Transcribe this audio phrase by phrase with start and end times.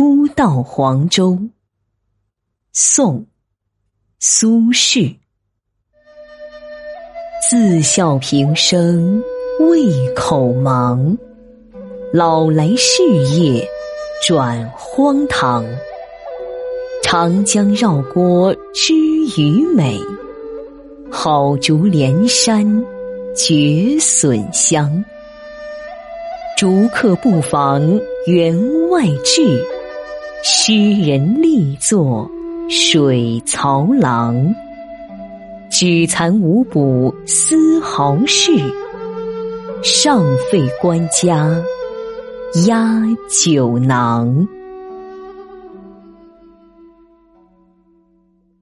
[0.00, 1.38] 初到黄州。
[2.72, 3.18] 宋·
[4.18, 5.14] 苏轼。
[7.50, 9.22] 自笑平生
[9.68, 11.14] 胃口忙，
[12.14, 13.02] 老来事
[13.36, 13.68] 业
[14.26, 15.66] 转荒唐。
[17.02, 18.94] 长江绕郭知
[19.38, 20.00] 鱼美，
[21.10, 22.64] 好竹连山
[23.36, 25.04] 绝笋香。
[26.56, 27.82] 竹客不妨
[28.26, 29.62] 园外志，
[30.42, 32.30] 诗人力作
[32.70, 34.54] 水曹郎。
[35.70, 38.52] 举残无补丝毫事，
[39.82, 41.54] 尚费官家
[42.66, 44.48] 压酒囊。